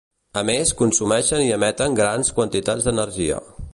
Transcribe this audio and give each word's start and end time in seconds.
A 0.39 0.41
més, 0.49 0.71
consumeixen 0.79 1.43
i 1.49 1.53
emeten 1.57 1.99
grans 1.99 2.33
quantitats 2.39 2.89
d'energia. 2.89 3.39